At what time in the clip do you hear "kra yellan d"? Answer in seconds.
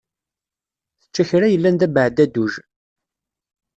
1.29-1.81